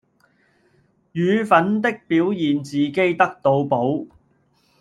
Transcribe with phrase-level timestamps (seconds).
[1.11, 4.07] 與奮的表現自己得到寶